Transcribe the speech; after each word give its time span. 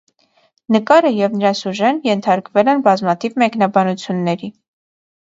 Նկարը 0.75 1.11
և 1.17 1.35
նրա 1.41 1.51
սյուժեն 1.61 2.01
ենթարկվել 2.13 2.75
են 2.75 2.85
բազմաթիվ 2.91 3.41
մեկնաբանությունների։ 3.45 4.55